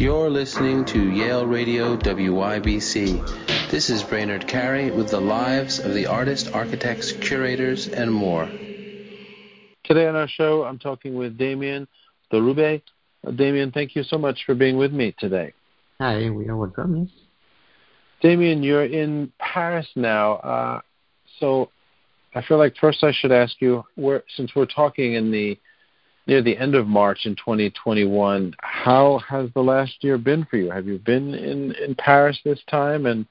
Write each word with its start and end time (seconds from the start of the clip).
You're 0.00 0.30
listening 0.30 0.86
to 0.86 1.10
Yale 1.10 1.44
Radio 1.44 1.94
WYBC. 1.94 3.68
This 3.70 3.90
is 3.90 4.02
Brainard 4.02 4.48
Carey 4.48 4.90
with 4.90 5.10
the 5.10 5.20
lives 5.20 5.78
of 5.78 5.92
the 5.92 6.06
artists, 6.06 6.48
architects, 6.48 7.12
curators, 7.12 7.86
and 7.86 8.10
more. 8.10 8.46
Today 9.84 10.06
on 10.06 10.16
our 10.16 10.26
show, 10.26 10.64
I'm 10.64 10.78
talking 10.78 11.16
with 11.16 11.36
Damien 11.36 11.86
Deroubaix. 12.32 12.80
Uh, 13.26 13.32
Damien, 13.32 13.72
thank 13.72 13.94
you 13.94 14.02
so 14.02 14.16
much 14.16 14.38
for 14.46 14.54
being 14.54 14.78
with 14.78 14.90
me 14.90 15.14
today. 15.18 15.52
Hi, 16.00 16.30
we 16.30 16.48
are 16.48 16.56
welcome. 16.56 17.10
Damien, 18.22 18.62
you're 18.62 18.86
in 18.86 19.30
Paris 19.38 19.86
now. 19.96 20.36
Uh, 20.36 20.80
so 21.40 21.68
I 22.34 22.40
feel 22.40 22.56
like 22.56 22.74
first 22.80 23.04
I 23.04 23.12
should 23.12 23.32
ask 23.32 23.52
you, 23.60 23.84
where, 23.96 24.24
since 24.34 24.52
we're 24.56 24.64
talking 24.64 25.12
in 25.12 25.30
the 25.30 25.58
near 26.30 26.40
the 26.40 26.56
end 26.56 26.76
of 26.76 26.86
March 26.86 27.26
in 27.26 27.34
2021. 27.34 28.54
How 28.60 29.20
has 29.28 29.50
the 29.52 29.60
last 29.60 29.96
year 30.00 30.16
been 30.16 30.46
for 30.48 30.58
you? 30.58 30.70
Have 30.70 30.86
you 30.86 30.98
been 30.98 31.34
in, 31.34 31.72
in 31.72 31.96
Paris 31.96 32.38
this 32.44 32.60
time? 32.70 33.06
And, 33.06 33.26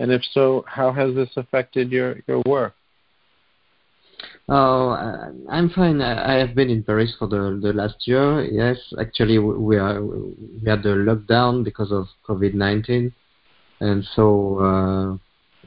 and 0.00 0.10
if 0.10 0.20
so, 0.34 0.64
how 0.66 0.92
has 0.92 1.14
this 1.14 1.30
affected 1.36 1.92
your, 1.92 2.16
your 2.26 2.42
work? 2.46 2.74
Oh, 4.48 4.90
I'm 5.48 5.70
fine. 5.70 6.02
I 6.02 6.34
have 6.38 6.56
been 6.56 6.70
in 6.70 6.82
Paris 6.82 7.14
for 7.18 7.28
the 7.28 7.58
the 7.62 7.72
last 7.72 8.08
year. 8.08 8.42
Yes, 8.44 8.76
actually, 9.00 9.38
we 9.38 9.76
are 9.78 10.02
we 10.02 10.68
had 10.68 10.82
the 10.82 10.96
lockdown 11.08 11.62
because 11.62 11.92
of 11.92 12.06
COVID-19, 12.28 13.12
and 13.78 14.04
so 14.16 14.58
uh, 14.58 15.14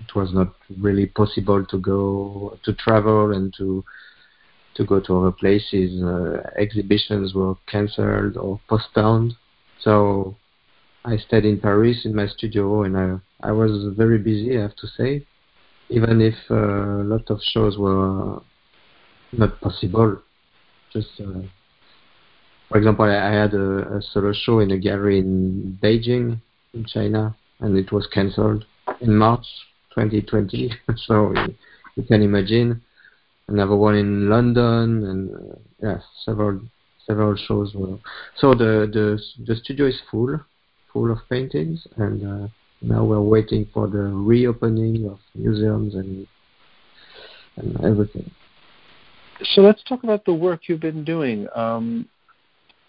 it 0.04 0.14
was 0.14 0.34
not 0.34 0.54
really 0.82 1.06
possible 1.06 1.66
to 1.66 1.78
go 1.80 2.60
to 2.66 2.74
travel 2.74 3.34
and 3.34 3.54
to 3.58 3.86
to 4.76 4.84
go 4.86 5.00
to 5.00 5.20
other 5.20 5.32
places. 5.32 6.02
Uh, 6.02 6.42
exhibitions 6.58 7.34
were 7.34 7.56
cancelled 7.68 8.38
or 8.38 8.60
postponed. 8.68 9.36
So 9.80 10.36
I 11.06 11.18
stayed 11.18 11.46
in 11.46 11.60
Paris 11.60 12.06
in 12.06 12.16
my 12.16 12.28
studio, 12.28 12.84
and 12.84 12.98
I 12.98 13.18
I 13.42 13.52
was 13.52 13.94
very 13.96 14.18
busy. 14.18 14.58
I 14.58 14.62
have 14.62 14.76
to 14.78 14.88
say, 14.88 15.26
even 15.90 16.22
if 16.22 16.36
uh, 16.50 16.56
a 16.56 17.08
lot 17.14 17.30
of 17.30 17.40
shows 17.42 17.78
were 17.78 18.42
not 19.32 19.60
possible. 19.62 20.22
Just 20.92 21.10
uh, 21.20 21.42
for 22.70 22.78
example, 22.78 23.06
I, 23.06 23.30
I 23.30 23.32
had 23.32 23.54
a, 23.54 23.98
a, 23.98 24.02
solo 24.02 24.34
show 24.34 24.60
in 24.60 24.72
a 24.72 24.78
gallery 24.78 25.20
in 25.20 25.78
Beijing, 25.82 26.40
in 26.74 26.86
China, 26.86 27.36
and 27.60 27.78
it 27.78 27.92
was 27.92 28.08
cancelled 28.08 28.66
in 29.02 29.16
March 29.16 29.46
2020. 29.94 30.72
so 30.96 31.34
you 31.96 32.04
can 32.04 32.22
imagine 32.22 32.82
another 33.48 33.76
one 33.76 33.96
in 33.96 34.30
London, 34.30 35.06
and 35.06 35.36
uh, 35.36 35.56
yeah, 35.82 36.00
several 36.26 36.62
several 37.06 37.36
shows 37.36 37.74
were. 37.76 37.98
So 38.38 38.54
the 38.54 38.90
the 38.92 39.20
the 39.46 39.56
studio 39.56 39.88
is 39.88 40.00
full, 40.10 40.40
full 40.92 41.12
of 41.12 41.20
paintings, 41.30 41.86
and 41.98 42.46
uh, 42.46 42.48
now 42.82 43.04
we're 43.04 43.22
waiting 43.22 43.68
for 43.74 43.88
the 43.88 44.04
reopening 44.04 45.10
of 45.10 45.20
museums 45.36 45.96
and 45.96 46.28
and 47.58 47.80
everything. 47.84 48.30
So 49.44 49.62
let's 49.62 49.84
talk 49.84 50.04
about 50.04 50.26
the 50.26 50.34
work 50.34 50.62
you've 50.68 50.80
been 50.80 51.04
doing. 51.04 51.48
Um, 51.56 52.08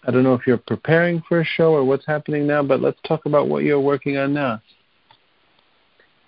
I 0.07 0.11
don't 0.11 0.23
know 0.23 0.35
if 0.35 0.45
you're 0.45 0.57
preparing 0.57 1.23
for 1.27 1.41
a 1.41 1.45
show 1.45 1.73
or 1.73 1.83
what's 1.83 2.05
happening 2.05 2.45
now, 2.45 2.61
but 2.61 2.79
let's 2.79 2.99
talk 3.07 3.25
about 3.25 3.49
what 3.49 3.63
you're 3.63 3.79
working 3.79 4.17
on 4.17 4.33
now. 4.33 4.61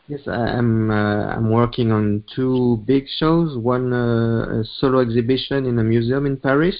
Yes, 0.07 0.21
I'm 0.25 0.89
uh, 0.89 1.35
I'm 1.35 1.49
working 1.51 1.91
on 1.91 2.23
two 2.33 2.81
big 2.85 3.07
shows. 3.19 3.57
One 3.57 3.91
uh, 3.91 4.61
a 4.61 4.63
solo 4.79 4.99
exhibition 4.99 5.65
in 5.65 5.77
a 5.79 5.83
museum 5.83 6.25
in 6.25 6.37
Paris, 6.37 6.77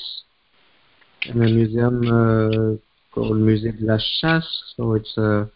in 1.25 1.41
a 1.43 1.45
museum 1.45 2.03
uh, 2.07 2.77
called 3.13 3.37
Musée 3.39 3.77
de 3.77 3.85
la 3.85 3.97
Chasse. 3.97 4.47
So 4.77 4.93
it's 4.93 5.17
a 5.17 5.49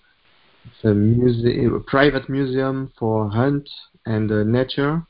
it's 0.65 0.83
a 0.83 0.93
museum, 0.93 1.75
a 1.75 1.79
private 1.79 2.27
museum 2.27 2.91
for 2.99 3.29
hunt 3.29 3.69
and 4.05 4.29
uh, 4.29 4.43
nature. 4.43 5.03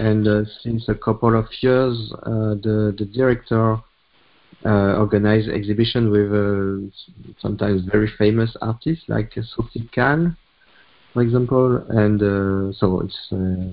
And 0.00 0.26
uh, 0.26 0.42
since 0.62 0.88
a 0.88 0.96
couple 0.96 1.38
of 1.38 1.46
years, 1.60 2.12
uh, 2.26 2.58
the 2.58 2.92
the 2.98 3.04
director 3.04 3.78
organized 4.64 5.48
exhibition 5.48 6.10
with 6.10 6.90
sometimes 7.38 7.82
very 7.84 8.10
famous 8.18 8.56
artists 8.60 9.04
like 9.06 9.32
Sophie 9.54 9.88
Calle 9.94 10.34
for 11.14 11.22
example, 11.22 11.82
and 11.88 12.20
uh, 12.20 12.72
so 12.76 13.00
it's. 13.00 13.18
Uh, 13.32 13.70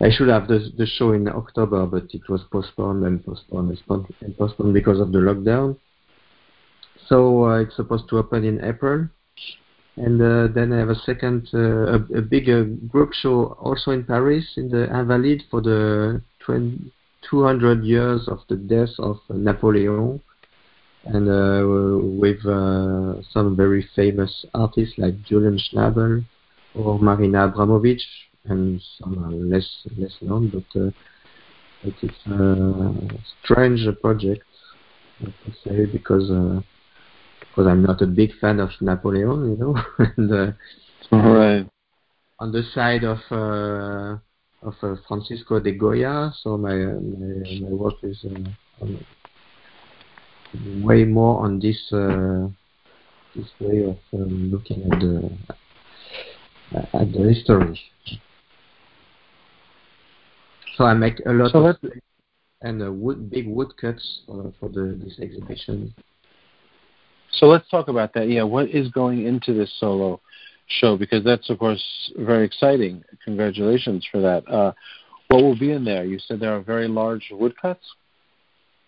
I 0.00 0.10
should 0.10 0.28
have 0.28 0.48
the 0.48 0.72
the 0.76 0.86
show 0.86 1.12
in 1.12 1.28
October, 1.28 1.84
but 1.86 2.06
it 2.14 2.28
was 2.28 2.40
postponed 2.50 3.04
and 3.04 3.24
postponed 3.24 3.76
and 4.20 4.38
postponed 4.38 4.72
because 4.72 4.98
of 4.98 5.12
the 5.12 5.18
lockdown. 5.18 5.76
So 7.06 7.44
uh, 7.44 7.60
it's 7.60 7.76
supposed 7.76 8.08
to 8.08 8.18
open 8.18 8.44
in 8.44 8.64
April, 8.64 9.08
and 9.96 10.22
uh, 10.22 10.48
then 10.54 10.72
I 10.72 10.78
have 10.78 10.90
a 10.90 11.00
second, 11.06 11.48
uh, 11.52 11.98
a, 11.98 12.18
a 12.18 12.22
bigger 12.22 12.64
group 12.64 13.12
show 13.12 13.56
also 13.60 13.90
in 13.90 14.04
Paris 14.04 14.44
in 14.56 14.68
the 14.70 14.86
Invalides 14.86 15.44
for 15.50 15.60
the 15.60 16.22
20, 16.44 16.92
200 17.28 17.84
years 17.84 18.28
of 18.28 18.40
the 18.48 18.56
death 18.56 18.94
of 18.98 19.18
Napoleon 19.28 20.20
and 21.14 21.28
uh, 21.28 21.66
with 22.20 22.44
uh, 22.46 23.22
some 23.32 23.56
very 23.56 23.88
famous 23.96 24.44
artists 24.54 24.94
like 24.98 25.22
Julian 25.22 25.58
Schnabel 25.58 26.24
or 26.74 26.98
Marina 26.98 27.48
Abramovic, 27.48 28.00
and 28.44 28.80
some 28.98 29.24
are 29.24 29.30
less 29.30 29.68
less 29.96 30.14
known, 30.20 30.48
but 30.48 30.80
uh, 30.80 30.90
it 31.84 31.94
is 32.02 32.32
a 32.32 32.92
strange 33.42 33.80
project, 34.00 34.44
I 35.20 35.26
to 35.26 35.52
say, 35.64 35.86
because 35.86 36.30
uh, 36.30 36.60
because 37.40 37.66
I'm 37.66 37.82
not 37.82 38.02
a 38.02 38.06
big 38.06 38.30
fan 38.40 38.60
of 38.60 38.70
Napoleon, 38.80 39.50
you 39.50 39.56
know, 39.56 39.76
and 40.16 40.32
uh, 40.32 40.52
right. 41.12 41.66
on 42.38 42.52
the 42.52 42.62
side 42.74 43.04
of 43.04 43.18
uh, 43.30 44.18
of 44.62 44.74
uh, 44.82 44.96
Francisco 45.06 45.58
de 45.58 45.72
Goya, 45.72 46.32
so 46.42 46.58
my 46.58 46.74
my, 46.74 47.60
my 47.60 47.70
work 47.70 47.94
is 48.02 48.18
uh, 48.24 48.84
on 48.84 48.98
way 50.82 51.04
more 51.04 51.42
on 51.44 51.58
this 51.60 51.92
uh, 51.92 52.48
this 53.34 53.48
way 53.60 53.84
of 53.84 53.98
um, 54.12 54.50
looking 54.50 54.82
at 54.84 55.00
the 55.00 55.30
at 56.94 57.12
the 57.12 57.32
history. 57.34 57.80
So 60.76 60.84
I 60.84 60.94
make 60.94 61.20
a 61.26 61.32
lot 61.32 61.52
so 61.52 61.66
of 61.66 61.76
and 62.62 62.82
uh, 62.82 62.92
wood, 62.92 63.30
big 63.30 63.46
woodcuts 63.46 64.20
for, 64.26 64.52
for 64.58 64.68
the, 64.68 64.98
this 65.02 65.18
exhibition. 65.20 65.94
So 67.32 67.46
let's 67.46 67.68
talk 67.68 67.88
about 67.88 68.14
that. 68.14 68.28
Yeah, 68.28 68.42
what 68.42 68.68
is 68.68 68.88
going 68.88 69.26
into 69.26 69.54
this 69.54 69.72
solo 69.78 70.20
show? 70.66 70.96
Because 70.96 71.24
that's 71.24 71.50
of 71.50 71.58
course 71.58 72.12
very 72.16 72.44
exciting. 72.44 73.04
Congratulations 73.24 74.06
for 74.10 74.20
that. 74.20 74.48
Uh, 74.48 74.72
what 75.28 75.42
will 75.42 75.58
be 75.58 75.72
in 75.72 75.84
there? 75.84 76.04
You 76.04 76.18
said 76.18 76.40
there 76.40 76.54
are 76.56 76.60
very 76.60 76.88
large 76.88 77.28
woodcuts. 77.30 77.84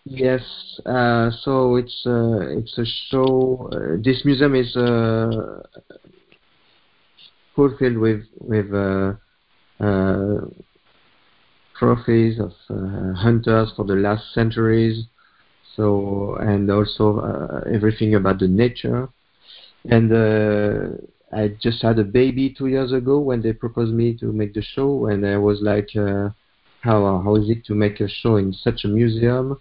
Yes, 0.05 0.41
uh, 0.85 1.29
so 1.43 1.75
it's 1.75 2.03
uh, 2.05 2.39
it's 2.57 2.77
a 2.77 2.85
show. 2.85 3.69
Uh, 3.71 3.97
this 4.03 4.25
museum 4.25 4.55
is 4.55 4.75
uh, 4.75 5.61
fulfilled 7.55 7.97
with 7.97 8.23
with 8.39 8.73
uh, 8.73 9.13
uh, 9.79 10.41
trophies 11.77 12.39
of 12.39 12.53
hunters 13.17 13.71
for 13.75 13.85
the 13.85 13.95
last 13.95 14.33
centuries. 14.33 15.05
So 15.75 16.35
and 16.35 16.69
also 16.69 17.63
everything 17.73 18.15
about 18.15 18.39
the 18.39 18.47
nature. 18.47 19.09
And 19.85 20.11
I 21.33 21.49
just 21.61 21.81
had 21.81 21.99
a 21.99 22.03
baby 22.03 22.53
two 22.57 22.67
years 22.67 22.91
ago 22.91 23.19
when 23.19 23.41
they 23.41 23.53
proposed 23.53 23.93
me 23.93 24.17
to 24.17 24.25
make 24.33 24.53
the 24.53 24.61
show, 24.61 25.07
and 25.07 25.25
I 25.25 25.37
was 25.37 25.61
like, 25.61 25.89
how 25.95 27.21
how 27.23 27.35
is 27.35 27.49
it 27.49 27.65
to 27.65 27.75
make 27.75 27.99
a 28.01 28.07
show 28.09 28.35
in 28.37 28.53
such 28.53 28.83
a 28.85 28.87
museum? 28.87 29.59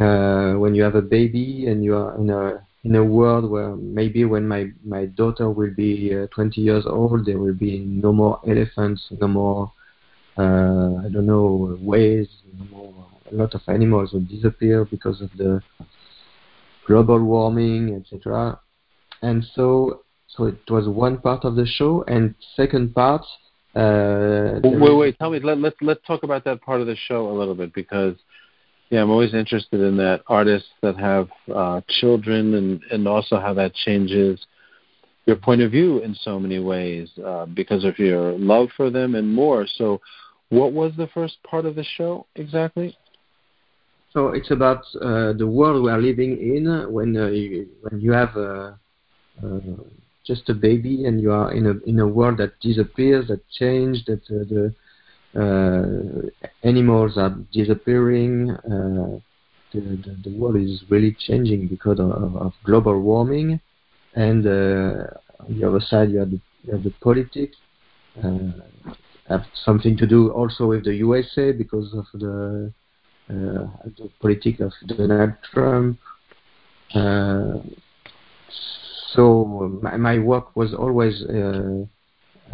Uh, 0.00 0.54
when 0.54 0.74
you 0.74 0.82
have 0.82 0.94
a 0.94 1.02
baby 1.02 1.66
and 1.66 1.84
you 1.84 1.96
are 1.96 2.16
in 2.18 2.30
a 2.30 2.66
in 2.84 2.94
a 2.96 3.04
world 3.04 3.50
where 3.50 3.74
maybe 3.76 4.24
when 4.24 4.46
my 4.46 4.66
my 4.84 5.06
daughter 5.06 5.50
will 5.50 5.72
be 5.74 6.14
uh, 6.14 6.26
20 6.34 6.60
years 6.60 6.84
old, 6.86 7.26
there 7.26 7.38
will 7.38 7.54
be 7.54 7.78
no 7.80 8.12
more 8.12 8.40
elephants, 8.46 9.06
no 9.20 9.28
more 9.28 9.72
uh, 10.36 11.04
I 11.04 11.08
don't 11.12 11.26
know 11.26 11.78
whales, 11.80 12.28
no 12.58 12.64
more 12.64 13.06
a 13.30 13.34
lot 13.34 13.54
of 13.54 13.62
animals 13.68 14.12
will 14.12 14.20
disappear 14.20 14.84
because 14.84 15.20
of 15.20 15.30
the 15.36 15.62
global 16.86 17.22
warming, 17.22 17.94
etc. 17.94 18.60
And 19.22 19.44
so 19.54 20.02
so 20.28 20.44
it 20.46 20.70
was 20.70 20.88
one 20.88 21.18
part 21.18 21.44
of 21.44 21.56
the 21.56 21.66
show, 21.66 22.04
and 22.08 22.34
second 22.56 22.94
part. 22.94 23.22
Uh, 23.74 24.60
wait, 24.62 24.96
wait, 24.96 25.18
tell 25.18 25.30
me. 25.30 25.40
Let 25.40 25.58
let 25.58 25.74
let's 25.80 26.00
talk 26.06 26.22
about 26.22 26.44
that 26.44 26.62
part 26.62 26.80
of 26.80 26.86
the 26.86 26.96
show 26.96 27.30
a 27.30 27.34
little 27.34 27.54
bit 27.54 27.72
because 27.72 28.16
yeah, 28.94 29.02
I'm 29.02 29.10
always 29.10 29.34
interested 29.34 29.80
in 29.80 29.96
that 29.96 30.22
artists 30.28 30.68
that 30.82 30.96
have 30.96 31.28
uh, 31.52 31.80
children 31.98 32.54
and, 32.54 32.80
and 32.92 33.08
also 33.08 33.40
how 33.40 33.52
that 33.54 33.74
changes 33.74 34.38
your 35.26 35.34
point 35.34 35.62
of 35.62 35.72
view 35.72 35.98
in 35.98 36.14
so 36.14 36.38
many 36.38 36.60
ways 36.60 37.10
uh, 37.26 37.44
because 37.46 37.82
of 37.84 37.98
your 37.98 38.38
love 38.38 38.68
for 38.76 38.90
them 38.90 39.16
and 39.16 39.34
more. 39.34 39.66
So, 39.78 40.00
what 40.50 40.72
was 40.72 40.92
the 40.96 41.08
first 41.08 41.42
part 41.42 41.66
of 41.66 41.74
the 41.74 41.82
show 41.96 42.26
exactly? 42.36 42.96
So 44.12 44.28
it's 44.28 44.52
about 44.52 44.84
uh, 45.02 45.32
the 45.32 45.48
world 45.48 45.82
we 45.82 45.90
are 45.90 46.00
living 46.00 46.38
in 46.38 46.92
when 46.92 47.16
uh, 47.16 47.26
you, 47.26 47.66
when 47.80 48.00
you 48.00 48.12
have 48.12 48.36
uh, 48.36 48.74
uh, 49.42 49.58
just 50.24 50.48
a 50.50 50.54
baby 50.54 51.06
and 51.06 51.20
you 51.20 51.32
are 51.32 51.52
in 51.52 51.66
a 51.66 51.90
in 51.90 51.98
a 51.98 52.06
world 52.06 52.38
that 52.38 52.60
disappears, 52.60 53.26
that 53.26 53.40
change, 53.50 54.04
that 54.04 54.22
uh, 54.30 54.46
the 54.48 54.72
animals 56.62 57.16
are 57.16 57.36
disappearing. 57.52 58.50
Uh, 58.50 59.18
the, 59.72 59.80
the, 59.80 60.30
the 60.30 60.36
world 60.36 60.56
is 60.56 60.84
really 60.88 61.16
changing 61.18 61.66
because 61.66 61.98
of, 61.98 62.36
of 62.36 62.52
global 62.64 63.00
warming, 63.00 63.60
and 64.14 64.46
uh, 64.46 65.06
on 65.40 65.58
the 65.58 65.66
other 65.66 65.80
side 65.80 66.10
you 66.10 66.18
have 66.18 66.30
the, 66.30 66.40
you 66.64 66.72
have 66.72 66.84
the 66.84 66.92
politics. 67.02 67.56
Uh, 68.22 68.52
have 69.28 69.44
something 69.64 69.96
to 69.96 70.06
do 70.06 70.30
also 70.30 70.66
with 70.66 70.84
the 70.84 70.94
USA 70.96 71.52
because 71.52 71.94
of 71.94 72.04
the 72.20 72.72
uh, 73.30 73.66
the 73.96 74.10
politics 74.20 74.60
of 74.60 74.72
Donald 74.86 75.32
Trump. 75.50 75.98
Uh, 76.94 77.54
so 79.14 79.78
my, 79.82 79.96
my 79.96 80.18
work 80.18 80.54
was 80.54 80.74
always 80.74 81.22
uh, 81.22 81.84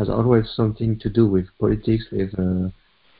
has 0.00 0.08
always 0.08 0.46
something 0.56 0.98
to 0.98 1.10
do 1.10 1.26
with 1.26 1.46
politics, 1.60 2.04
with 2.10 2.32
uh, 2.38 2.70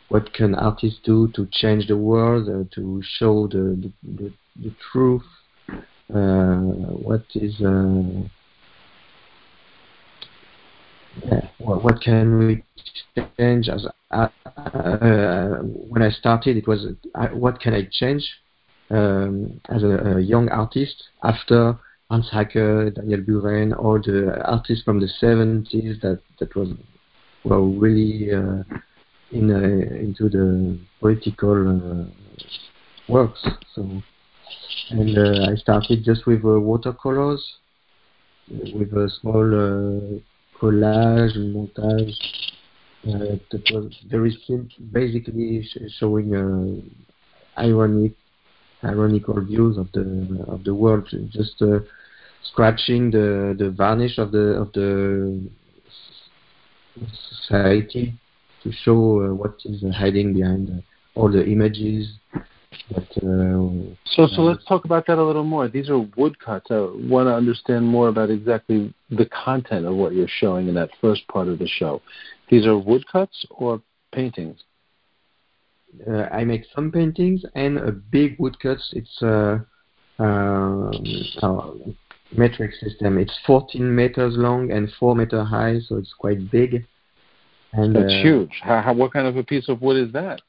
what 0.09 0.33
can 0.33 0.55
artists 0.55 0.99
do 1.05 1.29
to 1.35 1.47
change 1.53 1.87
the 1.89 1.97
world, 1.97 2.49
uh, 2.49 2.65
to 2.75 3.03
show 3.19 3.47
the 3.49 3.65
the, 3.83 3.93
the, 4.19 4.33
the 4.65 4.75
truth, 4.91 5.29
uh, 6.15 6.57
what 7.07 7.25
is 7.35 7.55
uh, 7.61 8.23
yeah, 11.27 11.49
what, 11.59 11.85
what 11.85 12.01
can 12.01 12.39
we 12.39 12.65
change? 13.37 13.69
As 13.69 13.87
uh, 14.11 14.29
when 15.93 16.03
I 16.03 16.11
started, 16.11 16.57
it 16.57 16.67
was 16.67 16.87
what 17.35 17.61
can 17.61 17.75
I 17.75 17.87
change 17.93 18.27
um, 18.89 19.61
as 19.69 19.83
a, 19.83 20.17
a 20.17 20.21
young 20.21 20.49
artist 20.49 20.97
after 21.23 21.79
Hans 22.11 22.29
Haacke, 22.33 22.93
Daniel 22.93 23.21
Buren, 23.21 23.73
all 23.73 24.01
the 24.01 24.43
artists 24.45 24.83
from 24.83 24.99
the 24.99 25.09
70s 25.23 26.01
that, 26.01 26.21
that 26.41 26.55
was 26.57 26.69
were 27.45 27.63
really 27.63 28.33
uh, 28.33 28.65
in 29.31 29.51
uh, 29.51 29.95
into 29.97 30.29
the 30.29 30.77
political 30.99 31.69
uh, 31.69 32.05
works. 33.09 33.47
So, 33.75 34.03
and 34.91 35.17
uh, 35.17 35.53
I 35.53 35.55
started 35.55 36.03
just 36.05 36.27
with 36.27 36.45
uh, 36.45 36.59
watercolors, 36.59 37.43
with 38.51 38.93
a 38.93 39.09
small 39.21 39.47
uh, 39.47 40.59
collage, 40.59 41.37
montage. 41.39 42.17
that 43.05 43.63
was 43.73 43.95
very 44.09 44.37
simple, 44.49 44.85
basically 44.91 45.63
sh- 45.63 45.93
showing 45.99 46.35
ironic 47.57 48.13
ironical 48.83 49.41
views 49.45 49.77
of 49.77 49.93
the 49.93 50.45
of 50.49 50.65
the 50.65 50.75
world, 50.75 51.09
just 51.31 51.61
uh, 51.63 51.79
scratching 52.45 53.11
the 53.11 53.55
the 53.59 53.71
varnish 53.71 54.19
of 54.19 54.33
the 54.33 54.61
of 54.61 54.73
the 54.73 55.41
society 57.29 58.15
to 58.63 58.73
show 58.73 59.23
uh, 59.23 59.35
what 59.35 59.55
is 59.65 59.83
hiding 59.95 60.35
behind 60.35 60.71
uh, 60.71 61.19
all 61.19 61.31
the 61.31 61.45
images. 61.47 62.09
That, 62.91 63.11
uh, 63.19 63.95
so, 64.05 64.27
so 64.27 64.43
let's 64.43 64.65
talk 64.65 64.85
about 64.85 65.07
that 65.07 65.19
a 65.19 65.25
little 65.25 65.45
more. 65.45 65.69
These 65.69 65.89
are 65.91 65.99
woodcuts. 66.17 66.71
I 66.71 66.89
want 66.95 67.27
to 67.29 67.35
understand 67.35 67.87
more 67.87 68.09
about 68.09 68.31
exactly 68.31 68.93
the 69.11 69.27
content 69.27 69.87
of 69.87 69.95
what 69.95 70.13
you're 70.13 70.29
showing 70.29 70.69
in 70.69 70.75
that 70.75 70.91
first 71.01 71.27
part 71.29 71.49
of 71.49 71.59
the 71.59 71.67
show. 71.67 72.01
These 72.49 72.67
are 72.67 72.77
woodcuts 72.77 73.45
or 73.51 73.83
paintings? 74.13 74.59
Uh, 76.09 76.23
I 76.33 76.45
make 76.45 76.63
some 76.75 76.93
paintings 76.93 77.45
and 77.55 77.79
a 77.79 77.91
big 77.91 78.39
woodcuts. 78.39 78.93
It's 78.93 79.23
a 79.23 79.67
uh, 80.19 80.23
um, 80.23 81.97
metric 82.33 82.73
system. 82.81 83.19
It's 83.19 83.37
14 83.47 83.95
meters 83.95 84.35
long 84.37 84.71
and 84.71 84.91
4 84.99 85.15
meter 85.17 85.45
high, 85.45 85.81
so 85.87 85.97
it's 85.97 86.15
quite 86.19 86.51
big. 86.51 86.87
And 87.73 87.95
that's 87.95 88.13
uh, 88.13 88.23
huge. 88.23 88.61
How, 88.63 88.83
how, 88.83 88.93
what 88.95 89.13
kind 89.13 89.27
of 89.27 89.37
a 89.37 89.45
piece 89.45 89.69
of 89.69 89.81
wood 89.81 89.97
is 89.97 90.13
that? 90.13 90.41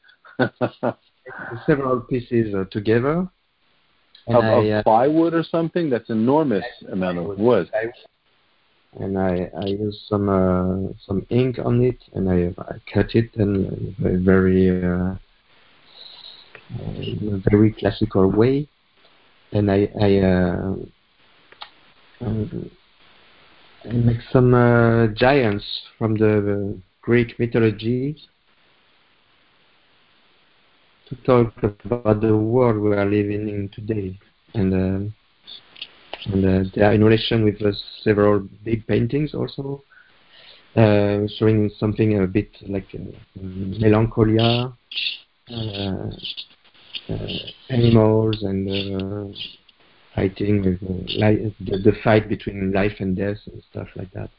several 1.66 2.02
pieces 2.02 2.54
uh, 2.54 2.66
together. 2.72 3.28
Of, 4.28 4.44
I, 4.44 4.48
of 4.48 4.66
uh, 4.72 4.84
plywood 4.84 5.34
or 5.34 5.44
something? 5.44 5.90
That's 5.90 6.10
enormous 6.10 6.66
amount 6.92 7.18
of 7.18 7.38
wood. 7.38 7.70
And 9.00 9.18
I, 9.18 9.50
I 9.58 9.66
use 9.68 10.04
some 10.08 10.30
uh, 10.30 10.94
some 11.06 11.26
ink 11.30 11.60
on 11.64 11.82
it, 11.82 11.98
and 12.14 12.30
I, 12.30 12.54
I 12.62 12.76
cut 12.94 13.16
it 13.16 13.34
in 13.36 13.96
a 14.04 14.18
very 14.18 14.70
uh, 14.70 15.16
in 16.98 17.42
a 17.46 17.50
very 17.50 17.72
classical 17.72 18.30
way. 18.30 18.68
And 19.54 19.72
I 19.72 19.90
I, 20.00 20.76
I 22.22 22.48
some 24.32 24.54
uh, 24.54 25.08
giants 25.08 25.66
from 25.98 26.16
the 26.16 26.80
Greek 27.02 27.40
mythology. 27.40 28.16
To 31.10 31.16
talk 31.26 31.54
about 31.84 32.22
the 32.22 32.38
world 32.38 32.78
we 32.82 32.96
are 32.96 33.06
living 33.06 33.50
in 33.50 33.70
today, 33.74 34.18
and 34.54 34.74
uh, 34.74 35.12
and 36.32 36.46
uh, 36.46 36.70
they 36.74 36.84
are 36.84 36.94
in 36.94 37.04
relation 37.04 37.44
with 37.44 37.62
uh, 37.62 37.72
several 38.04 38.48
big 38.64 38.86
paintings 38.88 39.34
also, 39.34 39.84
uh, 40.76 41.22
showing 41.38 41.72
something 41.80 42.22
a 42.22 42.28
bit 42.28 42.50
like 42.70 42.88
uh, 42.94 43.00
melancholia, 43.36 44.72
animals, 47.70 48.44
and 48.44 49.36
fighting 50.16 50.64
with 50.64 50.80
the, 50.80 51.78
the 51.78 51.94
fight 52.04 52.28
between 52.28 52.72
life 52.72 52.94
and 53.00 53.16
death 53.16 53.38
and 53.46 53.64
stuff 53.72 53.88
like 53.96 54.12
that. 54.12 54.30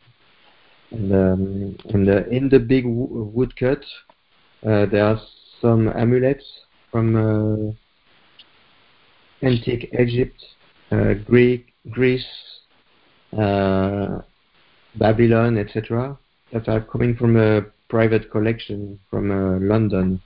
And, 0.90 1.12
um, 1.12 1.76
and 1.90 2.08
uh, 2.08 2.24
in 2.30 2.48
the 2.48 2.58
big 2.58 2.84
woodcut, 2.86 3.84
uh, 4.66 4.86
there 4.86 5.04
are 5.04 5.20
some 5.60 5.88
amulets 5.88 6.44
from 6.90 7.16
uh, 7.16 7.72
antique 9.46 9.94
Egypt, 9.98 10.44
Greek, 11.24 11.72
Greece, 11.90 12.26
Babylon, 13.32 14.26
etc., 15.58 16.18
that 16.52 16.68
are 16.68 16.82
coming 16.82 17.16
from 17.16 17.36
a 17.36 17.62
private 17.88 18.30
collection 18.30 18.98
from 19.10 19.30
London 19.66 20.20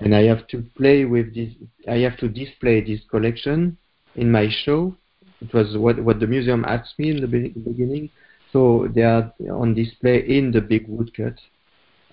and 0.00 0.14
I 0.14 0.22
have 0.24 0.46
to 0.48 0.62
play 0.76 1.04
with 1.04 1.34
this. 1.34 1.52
I 1.88 1.98
have 1.98 2.16
to 2.18 2.28
display 2.28 2.80
this 2.80 3.00
collection 3.10 3.76
in 4.18 4.30
my 4.30 4.48
show. 4.64 4.94
It 5.40 5.52
was 5.54 5.76
what 5.76 6.02
what 6.02 6.18
the 6.20 6.26
museum 6.26 6.64
asked 6.64 6.98
me 6.98 7.10
in 7.10 7.20
the 7.20 7.26
beginning, 7.26 8.10
so 8.52 8.88
they 8.94 9.02
are 9.02 9.32
on 9.50 9.74
display 9.74 10.18
in 10.26 10.50
the 10.50 10.60
big 10.60 10.86
woodcut, 10.88 11.38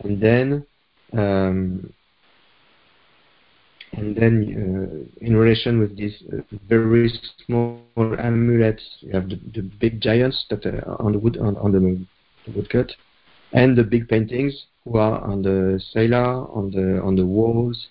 and 0.04 0.22
then 0.22 0.66
um, 1.14 1.92
and 3.94 4.16
then 4.16 4.34
uh, 4.54 5.26
in 5.26 5.36
relation 5.36 5.80
with 5.80 5.98
these 5.98 6.24
uh, 6.34 6.42
very 6.68 7.10
small 7.46 7.80
amulets, 8.20 8.84
you 9.02 9.14
have 9.14 9.30
the, 9.30 9.40
the 9.54 9.62
big 9.62 10.02
giants 10.02 10.46
that 10.50 10.66
are 10.66 11.02
on 11.02 11.14
the 11.14 11.20
wood 11.20 11.38
on, 11.38 11.56
on 11.58 11.72
the, 11.72 11.80
the 12.46 12.52
woodcut, 12.58 12.92
and 13.54 13.78
the 13.78 13.84
big 13.84 14.08
paintings 14.08 14.66
who 14.84 14.98
are 14.98 15.22
on 15.22 15.42
the 15.42 15.82
cellar, 15.92 16.48
on 16.52 16.72
the 16.72 17.02
on 17.02 17.16
the 17.16 17.26
walls, 17.26 17.88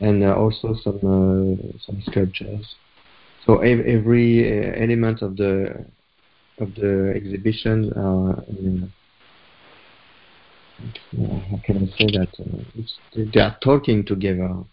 and 0.00 0.22
uh, 0.22 0.34
also 0.34 0.74
some 0.84 0.98
uh, 0.98 1.78
some 1.84 2.02
sculptures. 2.06 2.74
So 3.46 3.58
every 3.58 4.68
uh, 4.68 4.82
element 4.82 5.22
of 5.22 5.36
the 5.36 5.86
of 6.58 6.74
the 6.74 7.12
exhibition 7.16 7.90
uh, 7.94 8.42
in, 8.48 8.92
uh, 10.82 11.38
how 11.50 11.60
can 11.64 11.76
I 11.78 11.98
say 11.98 12.06
that? 12.18 12.28
Uh, 12.38 13.24
they 13.32 13.40
are 13.40 13.56
talking 13.62 14.04
together. 14.04 14.64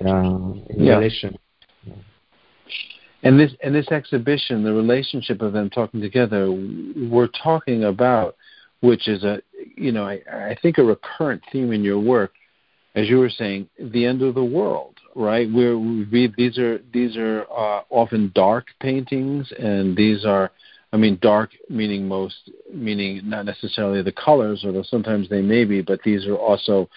In 0.00 0.64
yeah. 0.76 0.96
relation. 0.96 1.36
Yeah. 1.84 1.94
And 3.22 3.38
this 3.38 3.52
and 3.62 3.74
this 3.74 3.88
exhibition, 3.88 4.62
the 4.62 4.72
relationship 4.72 5.42
of 5.42 5.52
them 5.52 5.70
talking 5.70 6.00
together, 6.00 6.50
we're 6.50 7.28
talking 7.28 7.84
about, 7.84 8.36
which 8.80 9.08
is 9.08 9.24
a 9.24 9.42
you 9.76 9.90
know 9.90 10.04
I, 10.04 10.20
I 10.32 10.56
think 10.62 10.78
a 10.78 10.84
recurrent 10.84 11.42
theme 11.50 11.72
in 11.72 11.82
your 11.82 11.98
work, 11.98 12.34
as 12.94 13.08
you 13.08 13.18
were 13.18 13.30
saying, 13.30 13.68
the 13.80 14.06
end 14.06 14.22
of 14.22 14.34
the 14.36 14.44
world, 14.44 14.94
right? 15.14 15.50
Where 15.52 15.78
we, 15.78 16.32
these 16.36 16.58
are 16.58 16.78
these 16.92 17.16
are 17.16 17.42
uh, 17.44 17.82
often 17.90 18.32
dark 18.34 18.66
paintings, 18.80 19.52
and 19.58 19.96
these 19.96 20.24
are 20.24 20.50
I 20.92 20.96
mean, 20.96 21.18
dark 21.20 21.50
meaning 21.68 22.08
most, 22.08 22.50
meaning 22.72 23.28
not 23.28 23.44
necessarily 23.44 24.02
the 24.02 24.12
colors, 24.12 24.62
although 24.64 24.82
sometimes 24.82 25.28
they 25.28 25.42
may 25.42 25.64
be, 25.64 25.82
but 25.82 26.00
these 26.02 26.26
are 26.26 26.36
also 26.36 26.88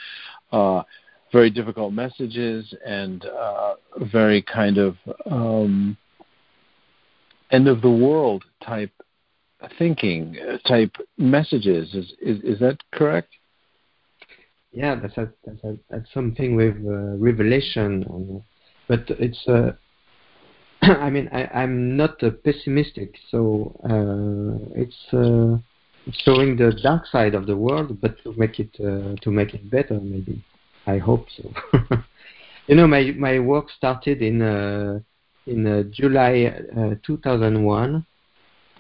uh, 0.51 0.83
very 1.31 1.49
difficult 1.49 1.93
messages 1.93 2.73
and 2.85 3.25
uh, 3.25 3.75
very 3.99 4.41
kind 4.41 4.77
of 4.77 4.95
um, 5.29 5.97
end 7.51 7.67
of 7.67 7.81
the 7.81 7.91
world 7.91 8.43
type 8.63 8.91
thinking, 9.77 10.37
uh, 10.39 10.57
type 10.67 10.95
messages. 11.17 11.93
Is 11.93 12.13
is, 12.21 12.43
is 12.43 12.59
that 12.59 12.77
correct? 12.93 13.33
Yeah, 14.71 14.95
that's 14.95 15.17
a, 15.17 15.29
that's, 15.45 15.63
a, 15.63 15.77
that's 15.89 16.13
something 16.13 16.55
with 16.55 16.75
uh, 16.85 17.17
revelation. 17.17 18.43
but 18.87 19.03
it's. 19.09 19.47
Uh, 19.47 19.71
I 20.81 21.09
mean, 21.09 21.29
I, 21.31 21.45
I'm 21.47 21.95
not 21.97 22.23
uh, 22.23 22.31
pessimistic, 22.43 23.15
so 23.29 23.75
uh, 23.83 24.79
it's 24.81 25.13
uh, 25.13 25.57
showing 26.23 26.55
the 26.55 26.73
dark 26.81 27.05
side 27.05 27.35
of 27.35 27.45
the 27.47 27.55
world, 27.55 27.99
but 28.01 28.17
to 28.23 28.33
make 28.37 28.59
it 28.59 28.69
uh, 28.79 29.15
to 29.21 29.31
make 29.31 29.53
it 29.53 29.69
better, 29.69 29.99
maybe. 29.99 30.41
I 30.87 30.97
hope 30.97 31.27
so. 31.37 31.53
you 32.67 32.75
know, 32.75 32.87
my 32.87 33.11
my 33.17 33.39
work 33.39 33.69
started 33.69 34.21
in 34.21 34.41
in 35.45 35.91
July 35.93 36.53
uh, 36.77 36.95
2001, 37.05 38.05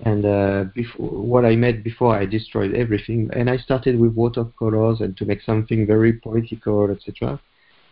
and 0.03 0.25
uh, 0.25 0.65
before 0.73 1.09
what 1.09 1.45
I 1.45 1.55
made 1.55 1.83
before 1.83 2.15
I 2.15 2.25
destroyed 2.25 2.73
everything, 2.73 3.29
and 3.33 3.49
I 3.49 3.57
started 3.57 3.99
with 3.99 4.13
watercolors 4.13 5.01
and 5.01 5.15
to 5.17 5.25
make 5.25 5.41
something 5.41 5.85
very 5.85 6.13
poetical, 6.13 6.89
etc. 6.89 7.39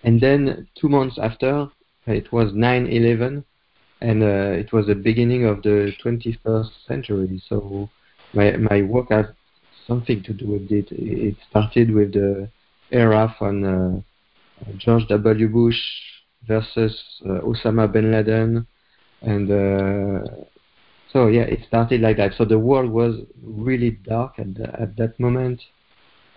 And 0.03 0.19
then 0.19 0.67
two 0.79 0.89
months 0.89 1.17
after, 1.21 1.67
it 2.07 2.31
was 2.31 2.51
9/11, 2.53 3.43
and 4.01 4.23
uh, 4.23 4.59
it 4.63 4.73
was 4.73 4.87
the 4.87 4.95
beginning 4.95 5.45
of 5.45 5.61
the 5.61 5.93
21st 6.03 6.71
century. 6.87 7.41
So 7.47 7.89
my 8.33 8.57
my 8.57 8.81
work 8.81 9.09
has 9.11 9.27
something 9.85 10.23
to 10.23 10.33
do 10.33 10.47
with 10.47 10.71
it. 10.71 10.87
It 10.91 11.35
started 11.49 11.91
with 11.91 12.13
the 12.13 12.49
era 12.91 13.35
from 13.37 13.63
uh, 13.63 14.71
George 14.77 15.07
W. 15.09 15.47
Bush 15.47 15.79
versus 16.47 17.03
uh, 17.25 17.41
Osama 17.41 17.91
bin 17.91 18.11
Laden, 18.11 18.65
and 19.21 19.51
uh, 19.51 20.21
so 21.11 21.27
yeah, 21.27 21.43
it 21.43 21.59
started 21.67 22.01
like 22.01 22.17
that. 22.17 22.33
So 22.37 22.45
the 22.45 22.59
world 22.59 22.91
was 22.91 23.15
really 23.41 23.91
dark 23.91 24.37
at 24.37 24.53
the, 24.55 24.67
at 24.79 24.95
that 24.97 25.19
moment, 25.19 25.61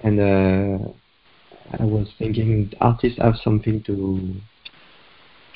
and 0.03 0.21
uh, 0.21 0.89
I 1.79 1.85
was 1.85 2.09
thinking 2.19 2.73
artists 2.81 3.19
have 3.19 3.37
something 3.43 3.83
to 3.85 4.35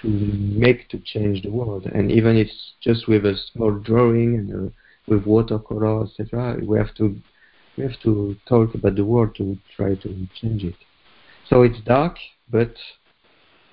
to 0.02 0.08
make 0.08 0.88
to 0.90 0.98
change 0.98 1.42
the 1.42 1.50
world, 1.50 1.86
and 1.86 2.10
even 2.10 2.36
if 2.36 2.48
it's 2.48 2.72
just 2.82 3.08
with 3.08 3.24
a 3.24 3.36
small 3.52 3.72
drawing 3.72 4.34
and 4.36 4.68
uh, 4.68 4.70
with 5.06 5.24
watercolor, 5.24 6.04
etc. 6.04 6.58
We 6.62 6.78
have 6.78 6.94
to 6.96 7.16
we 7.76 7.84
have 7.84 7.98
to 8.02 8.36
talk 8.48 8.74
about 8.74 8.96
the 8.96 9.04
world 9.04 9.34
to 9.36 9.56
try 9.76 9.94
to 9.94 10.28
change 10.40 10.64
it. 10.64 10.76
So 11.48 11.62
it's 11.62 11.80
dark, 11.84 12.16
but 12.50 12.74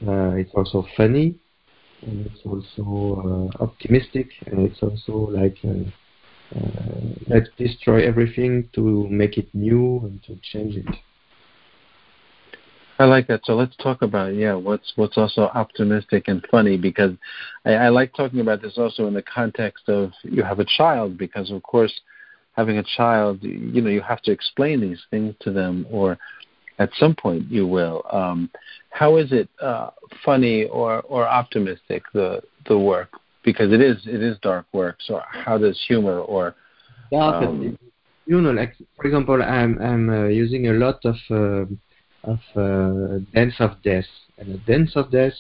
uh, 0.07 0.31
it's 0.35 0.51
also 0.53 0.85
funny, 0.95 1.35
and 2.05 2.25
it's 2.27 2.41
also 2.45 3.51
uh, 3.59 3.63
optimistic, 3.63 4.29
and 4.47 4.69
it's 4.69 4.81
also 4.81 5.13
like 5.31 5.57
uh, 5.63 6.57
uh, 6.57 7.01
let's 7.27 7.49
destroy 7.57 8.05
everything 8.05 8.69
to 8.73 9.07
make 9.09 9.37
it 9.37 9.47
new 9.53 9.99
and 10.03 10.21
to 10.23 10.37
change 10.51 10.75
it. 10.75 10.85
I 12.99 13.05
like 13.05 13.27
that. 13.27 13.41
So 13.43 13.55
let's 13.55 13.75
talk 13.77 14.01
about 14.01 14.35
yeah, 14.35 14.53
what's 14.53 14.93
what's 14.95 15.17
also 15.17 15.43
optimistic 15.53 16.27
and 16.27 16.45
funny 16.51 16.77
because 16.77 17.11
I, 17.65 17.73
I 17.73 17.89
like 17.89 18.13
talking 18.13 18.39
about 18.39 18.61
this 18.61 18.77
also 18.77 19.07
in 19.07 19.13
the 19.13 19.23
context 19.23 19.89
of 19.89 20.11
you 20.23 20.43
have 20.43 20.59
a 20.59 20.65
child 20.65 21.17
because 21.17 21.51
of 21.51 21.63
course 21.63 21.93
having 22.55 22.77
a 22.77 22.83
child 22.95 23.39
you 23.41 23.81
know 23.81 23.89
you 23.89 24.01
have 24.01 24.21
to 24.21 24.31
explain 24.31 24.79
these 24.79 25.01
things 25.09 25.33
to 25.41 25.51
them 25.51 25.87
or 25.89 26.17
at 26.79 26.89
some 26.97 27.15
point 27.15 27.49
you 27.49 27.67
will. 27.67 28.03
Um, 28.11 28.49
how 28.89 29.17
is 29.17 29.31
it 29.31 29.49
uh, 29.61 29.91
funny 30.23 30.65
or 30.65 31.01
or 31.01 31.27
optimistic 31.27 32.03
the 32.13 32.41
the 32.67 32.77
work 32.77 33.09
because 33.43 33.73
it 33.73 33.81
is 33.81 33.97
it 34.05 34.21
is 34.21 34.37
dark 34.41 34.65
work. 34.73 34.97
So 35.05 35.21
how 35.29 35.57
does 35.57 35.81
humor 35.87 36.19
or 36.19 36.55
um, 37.13 37.77
you 38.25 38.41
know 38.41 38.51
like 38.51 38.75
for 38.95 39.05
example 39.05 39.41
I'm 39.41 39.81
I'm 39.81 40.09
uh, 40.09 40.25
using 40.25 40.67
a 40.67 40.73
lot 40.73 40.99
of 41.05 41.15
uh, 41.29 41.65
of 42.23 42.39
uh, 42.55 43.19
Dance 43.33 43.55
of 43.59 43.81
Death. 43.83 44.05
And 44.37 44.53
the 44.53 44.59
Dance 44.59 44.95
of 44.95 45.11
Death, 45.11 45.33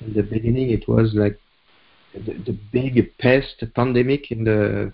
in 0.00 0.12
the 0.14 0.22
beginning, 0.22 0.70
it 0.70 0.86
was 0.88 1.14
like 1.14 1.38
the, 2.14 2.34
the 2.46 2.56
big 2.72 3.16
pest 3.18 3.62
pandemic 3.74 4.30
in 4.30 4.44
the 4.44 4.92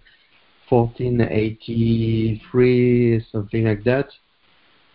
1483, 0.69 3.27
something 3.31 3.65
like 3.65 3.85
that. 3.85 4.09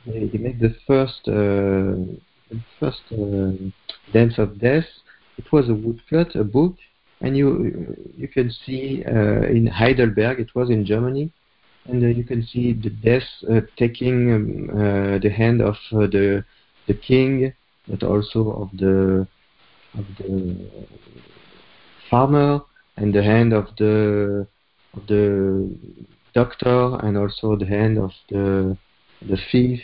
They 0.06 0.38
made 0.38 0.60
the 0.60 0.76
first 0.88 1.28
uh, 1.28 2.58
first 2.80 3.02
uh, 3.12 3.52
Dance 4.14 4.38
of 4.38 4.60
Death. 4.60 4.88
It 5.38 5.52
was 5.52 5.70
a 5.70 5.74
woodcut, 5.74 6.36
a 6.36 6.44
book, 6.44 6.76
and 7.22 7.38
you 7.38 7.96
you 8.18 8.28
can 8.28 8.52
see 8.66 9.04
uh, 9.06 9.44
in 9.44 9.68
Heidelberg. 9.68 10.40
It 10.40 10.56
was 10.56 10.70
in 10.70 10.86
Germany 10.86 11.32
and 11.86 12.16
you 12.16 12.24
can 12.24 12.46
see 12.46 12.74
the 12.74 12.90
death 12.90 13.24
taking 13.78 14.34
um, 14.34 15.20
the 15.20 15.30
hand 15.30 15.62
of 15.62 15.76
the 15.92 16.44
the 16.88 16.94
king, 16.94 17.54
but 17.88 18.04
also 18.04 18.52
of 18.52 18.70
the 18.78 19.28
of 19.98 20.06
the 20.18 20.58
farmer 22.10 22.62
and 22.98 23.14
the 23.14 23.24
hand 23.24 23.54
of 23.54 23.68
the 23.78 24.48
of 24.94 25.08
the 25.08 25.70
doctor 26.34 26.98
and 27.04 27.18
also 27.18 27.56
the 27.56 27.66
hand 27.66 27.98
of 27.98 28.12
the 28.30 28.78
the 29.22 29.38
thief. 29.52 29.80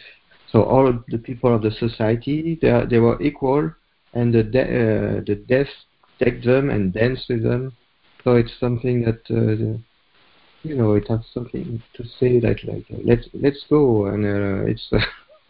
So 0.51 0.63
all 0.63 0.93
the 1.09 1.17
people 1.17 1.53
of 1.53 1.61
the 1.61 1.71
society 1.71 2.57
they 2.61 2.85
they 2.89 2.99
were 2.99 3.21
equal, 3.21 3.71
and 4.13 4.33
the 4.33 4.43
de- 4.43 4.61
uh, 4.61 5.21
the 5.25 5.35
death 5.47 5.69
take 6.23 6.43
them 6.43 6.69
and 6.69 6.93
dance 6.93 7.25
with 7.29 7.43
them. 7.43 7.73
So 8.23 8.35
it's 8.35 8.53
something 8.59 9.03
that 9.03 9.21
uh, 9.29 9.77
you 10.63 10.75
know 10.75 10.93
it 10.93 11.07
has 11.09 11.19
something 11.33 11.81
to 11.93 12.03
say 12.19 12.39
that 12.39 12.57
like 12.65 12.85
uh, 12.93 13.01
let's 13.05 13.27
let's 13.33 13.63
go 13.69 14.07
and 14.07 14.25
uh, 14.25 14.65
it's 14.65 14.89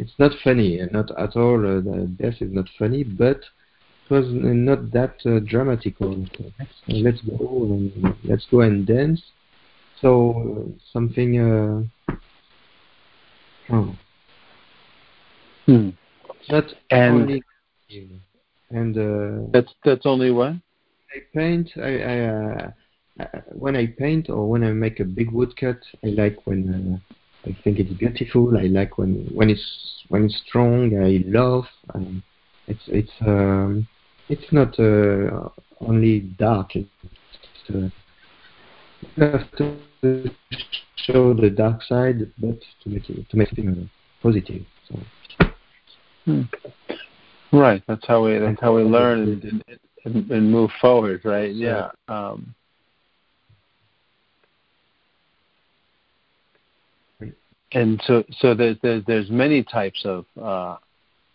it's 0.00 0.14
not 0.18 0.32
funny 0.42 0.80
not 0.92 1.10
at 1.18 1.36
all 1.36 1.58
uh, 1.58 1.80
the 1.80 2.06
death 2.18 2.40
is 2.40 2.52
not 2.52 2.68
funny 2.78 3.02
but 3.02 3.38
it 3.38 4.10
was 4.10 4.24
not 4.30 4.90
that 4.92 5.16
uh, 5.26 5.40
dramatical 5.40 6.24
let's, 6.58 6.82
let's 6.88 7.20
go 7.22 7.64
and 7.64 8.16
let's 8.24 8.46
go 8.50 8.60
and 8.60 8.86
dance 8.86 9.22
so 10.00 10.72
something 10.92 11.90
oh. 13.70 13.96
hmm. 15.66 15.90
not 16.48 16.64
and 16.90 17.22
only 17.22 17.42
and 18.70 18.98
uh, 18.98 19.48
that's 19.52 19.72
that's 19.84 20.06
only 20.06 20.30
one 20.30 20.62
I 21.14 21.18
paint 21.34 21.70
I, 21.76 21.98
I 21.98 22.18
uh, 22.26 22.70
uh, 23.18 23.24
when 23.52 23.76
I 23.76 23.86
paint 23.86 24.28
or 24.28 24.48
when 24.48 24.62
I 24.62 24.72
make 24.72 25.00
a 25.00 25.04
big 25.04 25.30
woodcut, 25.30 25.78
I 26.04 26.08
like 26.08 26.46
when 26.46 27.00
uh, 27.02 27.48
I 27.48 27.56
think 27.64 27.78
it's 27.78 27.92
beautiful. 27.92 28.58
I 28.58 28.64
like 28.64 28.98
when 28.98 29.26
when 29.32 29.48
it's 29.48 30.04
when 30.08 30.24
it's 30.24 30.42
strong. 30.46 31.02
I 31.02 31.24
love. 31.26 31.64
Um, 31.94 32.22
it's 32.66 32.82
it's 32.88 33.12
um, 33.22 33.88
it's 34.28 34.52
not 34.52 34.78
uh, 34.78 35.48
only 35.80 36.20
dark. 36.20 36.76
It's, 36.76 36.88
uh, 37.70 37.88
you 39.16 39.24
have 39.24 39.50
to 40.06 40.30
show 40.96 41.34
the 41.34 41.50
dark 41.50 41.82
side, 41.82 42.18
but 42.38 42.58
to 42.82 42.88
make 42.88 43.08
it 43.10 43.28
to 43.28 43.36
make 43.36 43.52
it 43.52 43.68
uh, 43.68 43.84
positive. 44.22 44.62
So. 44.88 44.98
Hmm. 46.24 46.42
Right. 47.52 47.82
That's 47.86 48.06
how 48.06 48.24
we 48.24 48.38
that's 48.38 48.60
how 48.60 48.74
we 48.76 48.82
learn 48.82 49.40
and, 49.42 49.64
and, 50.04 50.30
and 50.30 50.50
move 50.50 50.70
forward. 50.80 51.20
Right. 51.24 51.54
Yeah. 51.54 51.90
Um, 52.08 52.54
and 57.72 58.00
so 58.06 58.24
so 58.38 58.54
there's 58.54 58.76
there's, 58.82 59.04
there's 59.06 59.30
many 59.30 59.62
types 59.62 60.02
of 60.04 60.24
uh, 60.40 60.76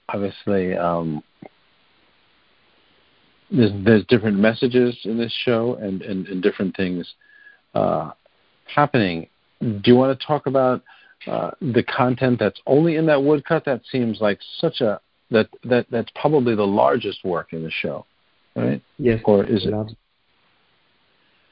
obviously 0.09 0.75
um, 0.75 1.23
there's 3.49 3.71
there's 3.83 4.05
different 4.07 4.37
messages 4.37 4.97
in 5.03 5.17
this 5.17 5.33
show 5.45 5.75
and 5.75 6.01
and, 6.01 6.27
and 6.27 6.41
different 6.41 6.75
things 6.75 7.13
uh, 7.73 8.11
happening. 8.73 9.27
Do 9.59 9.81
you 9.85 9.95
want 9.95 10.17
to 10.17 10.25
talk 10.25 10.47
about 10.47 10.81
uh, 11.27 11.51
the 11.61 11.83
content 11.83 12.39
that's 12.39 12.59
only 12.65 12.95
in 12.95 13.05
that 13.07 13.21
woodcut? 13.21 13.65
That 13.65 13.81
seems 13.91 14.19
like 14.21 14.39
such 14.59 14.81
a 14.81 14.99
that 15.29 15.49
that 15.63 15.85
that's 15.91 16.11
probably 16.15 16.55
the 16.55 16.67
largest 16.67 17.23
work 17.23 17.53
in 17.53 17.63
the 17.63 17.71
show, 17.71 18.05
right? 18.55 18.81
Yes. 18.97 19.21
Or 19.25 19.43
is 19.45 19.65
it? 19.65 19.73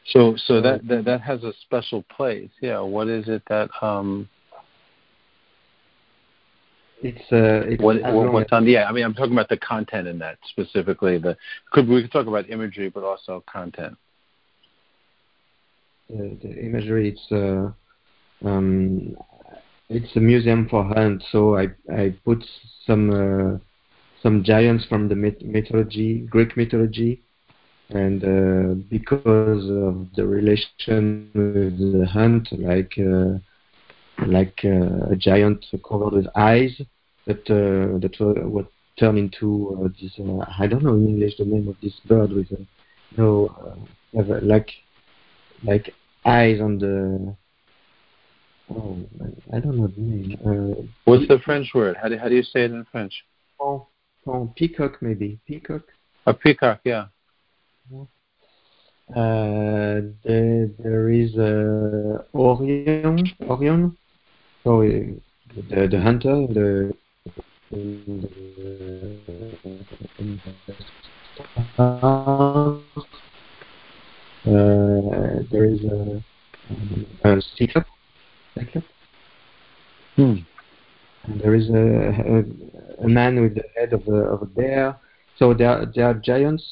So 0.08 0.36
so 0.38 0.62
that, 0.62 0.88
that 0.88 1.06
that 1.06 1.22
has 1.22 1.44
a 1.44 1.54
special 1.62 2.04
place. 2.16 2.50
Yeah. 2.62 2.80
What 2.80 3.08
is 3.08 3.28
it 3.28 3.44
that 3.48 3.70
um, 3.82 4.28
it's 7.02 7.20
uh, 7.32 7.68
it's 7.70 7.82
what, 7.82 8.02
what 8.14 8.32
what's 8.34 8.52
on 8.52 8.68
yeah 8.68 8.86
i 8.86 8.92
mean 8.92 9.06
i'm 9.06 9.14
talking 9.14 9.32
about 9.32 9.48
the 9.50 9.58
content 9.58 10.08
in 10.08 10.20
that 10.20 10.38
specifically 10.50 11.18
the 11.18 11.36
could 11.72 11.88
we 11.88 12.02
could 12.02 12.12
talk 12.12 12.28
about 12.28 12.50
imagery 12.50 12.90
but 12.90 13.04
also 13.04 13.44
content 13.52 13.98
the, 16.10 16.56
imagery 16.62 17.10
it's 17.10 17.32
uh, 17.32 17.72
um, 18.48 19.16
it's 19.90 20.16
a 20.16 20.20
museum 20.20 20.68
for 20.70 20.84
hunt 20.84 21.24
so 21.32 21.58
i 21.58 21.68
i 21.94 22.14
put 22.26 22.44
some 22.86 23.10
uh, 23.10 23.58
some 24.22 24.44
giants 24.44 24.86
from 24.86 25.08
the 25.08 25.16
mythology 25.16 26.20
greek 26.30 26.56
mythology 26.58 27.22
and 27.92 28.24
uh, 28.24 28.74
because 28.90 29.70
of 29.70 30.08
the 30.16 30.26
relation 30.26 31.32
with 31.34 31.78
the 31.94 32.06
hunt 32.06 32.48
like 32.52 32.94
uh, 33.00 33.38
like 34.28 34.60
uh, 34.64 35.12
a 35.12 35.16
giant 35.16 35.66
covered 35.88 36.14
with 36.14 36.28
eyes 36.36 36.80
that 37.26 37.50
uh, 37.50 37.98
that 38.00 38.16
what 38.48 38.68
turn 39.00 39.18
into 39.18 39.92
this. 40.00 40.20
I 40.60 40.68
don't 40.68 40.84
know 40.84 40.94
in 40.94 41.08
English 41.08 41.38
the 41.38 41.46
name 41.46 41.70
of 41.70 41.78
this 41.82 41.94
bird 42.06 42.32
with 42.32 42.52
a 42.52 42.66
no 43.18 43.50
like 44.14 44.70
like 45.64 45.94
eyes 46.26 46.60
on 46.62 46.80
the. 46.80 47.36
Oh, 48.72 49.00
I 49.52 49.60
don't 49.60 49.78
know 49.78 49.88
the 49.88 50.02
name. 50.02 50.38
Uh, 50.46 50.84
What's 51.06 51.28
the 51.28 51.40
French 51.40 51.74
word? 51.74 51.98
How 52.02 52.08
do 52.08 52.18
how 52.18 52.30
do 52.30 52.36
you 52.36 52.44
say 52.44 52.66
it 52.66 52.72
in 52.72 52.86
French? 52.92 53.14
Oh, 53.60 53.88
oh 54.28 54.54
peacock 54.56 55.02
maybe 55.02 55.40
peacock. 55.48 55.82
A 56.26 56.34
peacock, 56.34 56.82
yeah. 56.84 57.06
Uh, 59.16 60.02
there, 60.24 60.70
there 60.78 61.10
is 61.10 61.36
uh, 61.36 62.24
Orion. 62.36 63.26
Orion. 63.42 63.98
So 64.64 64.82
uh, 64.82 64.86
the 65.72 65.88
the 65.88 66.00
hunter, 66.00 66.46
the, 66.48 66.94
uh, 71.80 72.78
there 74.46 75.66
is 75.66 75.84
a, 75.84 76.24
a 77.24 77.42
cyclops. 77.58 77.90
cyclops. 78.56 78.88
Hmm. 80.16 80.36
And 81.24 81.42
there 81.42 81.56
is 81.56 81.70
a, 81.70 83.04
a, 83.04 83.06
a 83.06 83.08
man 83.08 83.42
with 83.42 83.56
the 83.56 83.64
head 83.76 83.94
of 83.94 84.08
a, 84.08 84.16
of 84.16 84.42
a 84.42 84.46
bear. 84.46 84.98
So 85.38 85.54
they 85.54 85.66
are, 85.66 85.86
they 85.86 86.02
are 86.02 86.14
giants, 86.14 86.64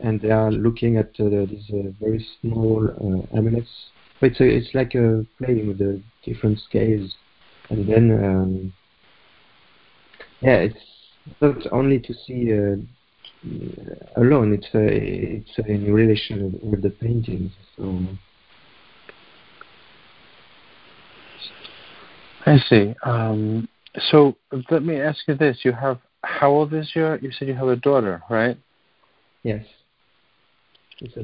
and 0.00 0.20
they 0.20 0.30
are 0.30 0.50
looking 0.50 0.96
at 0.96 1.10
uh, 1.20 1.28
these 1.28 1.70
uh, 1.72 1.90
very 2.00 2.26
small 2.40 2.88
uh, 2.88 3.36
amulets. 3.36 3.70
But 4.20 4.30
it's, 4.32 4.40
a, 4.40 4.44
it's 4.44 4.74
like 4.74 4.94
a 4.94 5.24
playing 5.38 5.68
with 5.68 5.78
the 5.78 6.00
different 6.24 6.58
scales, 6.60 7.14
and 7.70 7.88
then 7.88 8.10
um, 8.24 8.72
yeah, 10.40 10.56
it's 10.56 10.78
not 11.40 11.56
only 11.72 11.98
to 12.00 12.14
see 12.26 12.52
uh, 12.52 12.76
alone. 14.16 14.52
It's 14.54 14.74
a, 14.74 14.86
it's 14.86 15.58
a 15.58 15.66
in 15.70 15.92
relation 15.92 16.58
with 16.62 16.82
the 16.82 16.90
paintings. 16.90 17.52
So. 17.76 18.00
I 22.46 22.58
see. 22.68 22.94
Um, 23.04 23.68
so 24.10 24.36
let 24.70 24.82
me 24.82 25.00
ask 25.00 25.18
you 25.26 25.34
this: 25.34 25.58
You 25.62 25.72
have 25.72 25.98
how 26.22 26.50
old 26.50 26.72
is 26.74 26.90
your? 26.94 27.18
You 27.18 27.30
said 27.32 27.48
you 27.48 27.54
have 27.54 27.68
a 27.68 27.76
daughter, 27.76 28.22
right? 28.28 28.56
Yes. 29.42 29.64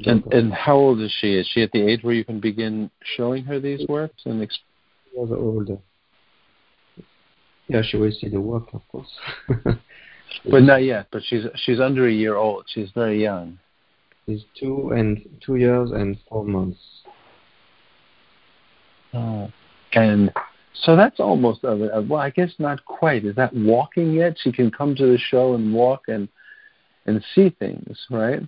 And, 0.05 0.25
and 0.33 0.53
how 0.53 0.77
old 0.77 1.01
is 1.01 1.13
she? 1.21 1.35
Is 1.35 1.49
she 1.53 1.63
at 1.63 1.71
the 1.73 1.81
age 1.81 2.03
where 2.03 2.15
you 2.15 2.25
can 2.25 2.41
begin 2.41 2.91
showing 3.17 3.45
her 3.45 3.61
these 3.61 3.87
works 3.89 4.23
and? 4.25 4.47
Exp- 4.47 4.59
was 5.15 5.31
older. 5.33 5.79
Yeah, 7.69 7.83
she 7.83 7.97
will 7.97 8.13
see 8.13 8.29
the 8.29 8.41
work, 8.41 8.65
of 8.73 8.87
course. 8.89 9.11
but 10.51 10.63
not 10.63 10.83
yet. 10.83 11.09
But 11.11 11.23
she's 11.25 11.45
she's 11.57 11.81
under 11.81 12.09
a 12.09 12.13
year 12.13 12.37
old. 12.37 12.65
She's 12.69 12.91
very 12.95 13.23
young. 13.23 13.59
She's 14.27 14.45
two 14.59 14.91
and 14.91 15.21
two 15.45 15.57
years 15.57 15.91
and 15.91 16.17
four 16.29 16.45
months. 16.45 16.79
Oh. 19.13 19.51
And 19.93 20.33
so 20.75 20.97
that's 20.97 21.19
almost 21.19 21.65
of 21.65 21.81
it. 21.83 21.91
Well, 22.09 22.21
I 22.21 22.31
guess 22.31 22.53
not 22.59 22.85
quite. 22.85 23.25
Is 23.25 23.35
that 23.37 23.55
walking 23.55 24.13
yet? 24.13 24.37
She 24.41 24.53
can 24.53 24.71
come 24.71 24.95
to 24.97 25.07
the 25.07 25.19
show 25.19 25.55
and 25.55 25.75
walk 25.75 26.03
and 26.09 26.29
and 27.07 27.25
see 27.35 27.51
things, 27.59 27.99
right? 28.11 28.43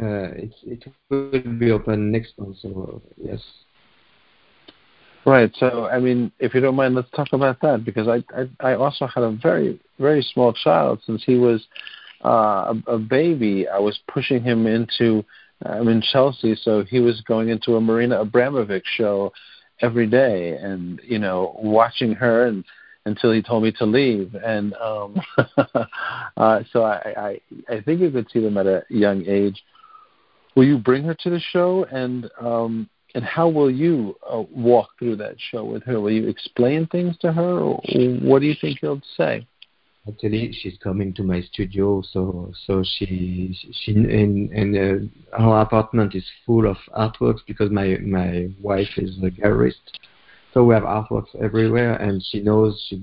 Uh, 0.00 0.34
it's 0.34 0.56
it 0.64 0.84
will 1.08 1.58
be 1.58 1.70
open 1.70 2.10
next 2.10 2.38
month, 2.38 2.56
so 2.60 3.00
yes. 3.16 3.40
Right. 5.26 5.50
So, 5.58 5.86
I 5.86 5.98
mean, 6.00 6.30
if 6.38 6.54
you 6.54 6.60
don't 6.60 6.74
mind, 6.76 6.94
let's 6.94 7.10
talk 7.10 7.28
about 7.32 7.60
that 7.62 7.84
because 7.84 8.08
I 8.08 8.22
I, 8.38 8.72
I 8.72 8.74
also 8.74 9.06
had 9.06 9.22
a 9.22 9.30
very 9.30 9.80
very 9.98 10.22
small 10.22 10.52
child 10.52 11.00
since 11.06 11.22
he 11.24 11.36
was 11.36 11.66
uh, 12.24 12.74
a, 12.86 12.92
a 12.92 12.98
baby. 12.98 13.66
I 13.68 13.78
was 13.78 13.98
pushing 14.08 14.42
him 14.42 14.66
into. 14.66 15.24
I'm 15.64 15.88
in 15.88 16.02
Chelsea, 16.02 16.56
so 16.60 16.84
he 16.84 17.00
was 17.00 17.22
going 17.22 17.48
into 17.48 17.76
a 17.76 17.80
Marina 17.80 18.22
Abramovic 18.22 18.82
show 18.84 19.32
every 19.80 20.06
day, 20.06 20.56
and 20.56 21.00
you 21.02 21.18
know, 21.18 21.58
watching 21.62 22.12
her 22.12 22.46
and 22.46 22.64
until 23.06 23.32
he 23.32 23.42
told 23.42 23.62
me 23.62 23.72
to 23.72 23.84
leave. 23.84 24.34
And 24.34 24.74
um, 24.74 25.20
uh, 26.36 26.60
so 26.70 26.82
I, 26.82 27.40
I 27.68 27.74
I 27.74 27.80
think 27.80 28.00
you 28.00 28.10
could 28.10 28.30
see 28.30 28.40
them 28.40 28.58
at 28.58 28.66
a 28.66 28.82
young 28.90 29.24
age. 29.26 29.62
Will 30.54 30.64
you 30.64 30.78
bring 30.78 31.04
her 31.04 31.14
to 31.14 31.30
the 31.30 31.40
show 31.40 31.84
and 31.90 32.30
um, 32.40 32.88
and 33.14 33.24
how 33.24 33.48
will 33.48 33.70
you 33.70 34.16
uh, 34.28 34.42
walk 34.50 34.90
through 34.98 35.16
that 35.16 35.36
show 35.38 35.64
with 35.64 35.84
her? 35.84 36.00
Will 36.00 36.10
you 36.10 36.28
explain 36.28 36.86
things 36.88 37.16
to 37.18 37.32
her, 37.32 37.60
or 37.60 37.80
what 38.22 38.40
do 38.40 38.46
you 38.46 38.54
think 38.60 38.82
you'll 38.82 39.02
say? 39.16 39.46
Actually, 40.06 40.52
she's 40.52 40.76
coming 40.82 41.14
to 41.14 41.22
my 41.22 41.40
studio, 41.40 42.02
so 42.02 42.52
so 42.66 42.84
she 42.84 43.56
she 43.72 43.92
and 43.92 44.50
and 44.52 44.76
uh, 44.76 45.38
her 45.38 45.60
apartment 45.60 46.14
is 46.14 46.24
full 46.44 46.68
of 46.68 46.76
artworks 46.94 47.40
because 47.46 47.70
my 47.70 47.96
my 48.02 48.48
wife 48.60 48.90
is 48.98 49.16
a 49.18 49.30
gallerist, 49.30 49.80
so 50.52 50.62
we 50.64 50.74
have 50.74 50.82
artworks 50.82 51.34
everywhere, 51.40 51.94
and 51.94 52.22
she 52.30 52.40
knows 52.40 52.84
she 52.88 53.00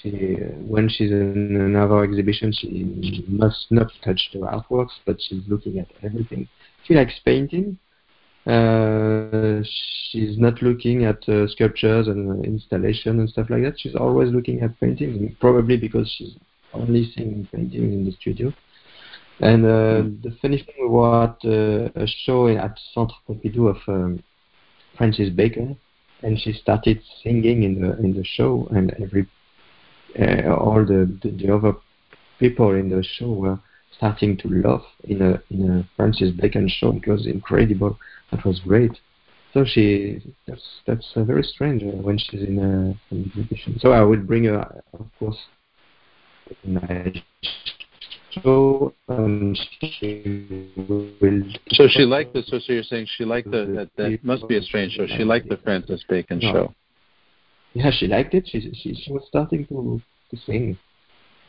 she 0.00 0.36
when 0.68 0.88
she's 0.88 1.10
in 1.10 1.56
another 1.60 2.04
exhibition 2.04 2.52
she 2.52 3.24
must 3.26 3.66
not 3.70 3.90
touch 4.04 4.30
the 4.32 4.40
artworks, 4.40 4.92
but 5.04 5.16
she's 5.20 5.42
looking 5.48 5.80
at 5.80 5.88
everything. 6.04 6.46
She 6.84 6.94
likes 6.94 7.14
painting, 7.24 7.78
uh, 8.46 9.62
she's 10.10 10.38
not 10.38 10.60
looking 10.62 11.04
at 11.04 11.26
uh, 11.28 11.46
sculptures 11.48 12.08
and 12.08 12.28
uh, 12.28 12.42
installation 12.42 13.20
and 13.20 13.28
stuff 13.28 13.48
like 13.50 13.62
that. 13.62 13.78
She's 13.78 13.94
always 13.94 14.32
looking 14.32 14.60
at 14.62 14.78
paintings, 14.80 15.32
probably 15.40 15.76
because 15.76 16.12
she's 16.16 16.34
only 16.74 17.12
seeing 17.14 17.48
paintings 17.52 17.92
in 17.94 18.04
the 18.04 18.12
studio. 18.12 18.52
And 19.40 19.64
uh, 19.64 20.02
the 20.22 20.36
funny 20.40 20.58
thing, 20.58 20.74
we 20.80 20.88
were 20.88 21.24
at 21.24 21.38
uh, 21.44 21.90
a 22.00 22.06
show 22.06 22.48
at 22.48 22.78
Centre 22.94 23.14
Pompidou 23.28 23.70
of 23.70 23.76
um, 23.88 24.22
Francis 24.96 25.30
Bacon, 25.30 25.78
and 26.22 26.38
she 26.38 26.52
started 26.52 27.00
singing 27.22 27.62
in 27.62 27.80
the 27.80 27.96
in 27.98 28.14
the 28.14 28.24
show, 28.24 28.68
and 28.70 28.92
every 29.02 29.26
uh, 30.18 30.54
all 30.54 30.84
the, 30.84 31.18
the, 31.22 31.30
the 31.30 31.54
other 31.54 31.74
people 32.38 32.74
in 32.74 32.90
the 32.90 33.02
show 33.02 33.32
were 33.32 33.58
starting 33.96 34.36
to 34.36 34.48
laugh 34.48 34.84
in 35.04 35.22
a 35.22 35.42
in 35.50 35.70
a 35.70 35.88
Francis 35.96 36.30
Bacon 36.30 36.68
show. 36.68 36.94
It 36.94 37.06
was 37.08 37.26
incredible 37.26 37.98
that 38.32 38.44
was 38.44 38.60
great. 38.60 38.98
So 39.54 39.64
she 39.66 40.34
that's 40.46 40.62
that's 40.86 41.06
uh, 41.14 41.24
very 41.24 41.42
strange 41.42 41.82
uh, 41.82 41.96
when 41.96 42.18
she's 42.18 42.42
in 42.42 42.58
a, 42.58 43.14
an 43.14 43.24
exhibition. 43.26 43.78
So 43.80 43.92
I 43.92 44.00
will 44.00 44.22
bring 44.22 44.44
her, 44.44 44.82
of 44.94 45.06
course, 45.18 45.36
my 46.64 47.12
show. 48.30 48.94
Um, 49.08 49.54
she 49.80 50.70
will. 50.76 51.42
So 51.72 51.86
she 51.88 52.02
liked 52.04 52.32
the. 52.32 52.42
So, 52.46 52.58
so 52.58 52.72
you're 52.72 52.82
saying 52.82 53.08
she 53.16 53.24
liked 53.26 53.50
the 53.50 53.66
that 53.76 53.90
that 53.96 54.24
must 54.24 54.48
be 54.48 54.56
a 54.56 54.62
strange 54.62 54.92
show. 54.94 55.06
She 55.06 55.24
liked 55.24 55.50
the 55.50 55.58
Francis 55.58 56.02
Bacon 56.08 56.38
no. 56.42 56.52
show. 56.52 56.74
Yeah, 57.74 57.90
she 57.90 58.06
liked 58.06 58.32
it. 58.32 58.48
She 58.48 58.72
she 58.74 58.94
she 58.94 59.12
was 59.12 59.24
starting 59.28 59.66
to 59.66 60.00
to 60.30 60.36
sing. 60.46 60.78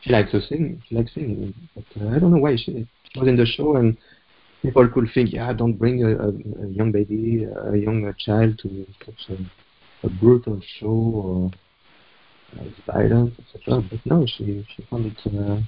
She 0.01 0.09
likes 0.09 0.31
to 0.31 0.41
sing. 0.41 0.83
She 0.89 0.95
likes 0.95 1.13
singing, 1.13 1.53
but 1.73 1.85
uh, 2.01 2.09
I 2.09 2.19
don't 2.19 2.31
know 2.31 2.37
why 2.37 2.57
she 2.57 2.85
was 3.15 3.27
in 3.29 3.37
the 3.37 3.45
show 3.45 3.77
and 3.77 3.97
people 4.63 4.87
could 4.87 5.11
think, 5.13 5.33
yeah, 5.33 5.51
don't 5.53 5.73
bring 5.73 6.03
a, 6.03 6.29
a, 6.29 6.31
young 6.69 6.91
baby, 6.91 7.43
a 7.43 7.75
young 7.75 8.11
child 8.17 8.57
to 8.59 8.87
such 9.05 9.29
a, 9.29 9.37
a 10.07 10.09
brutal 10.09 10.59
show 10.79 10.87
or 10.87 11.51
uh, 12.57 12.63
violence, 12.91 13.35
etc. 13.39 13.83
But 13.89 13.99
no, 14.05 14.25
she 14.25 14.65
she 14.75 14.83
found 14.89 15.05
it. 15.05 15.19
Uh, 15.27 15.59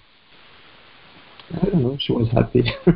I 1.62 1.66
don't 1.70 1.84
know. 1.84 1.96
She 2.00 2.14
was 2.14 2.28
happy. 2.32 2.64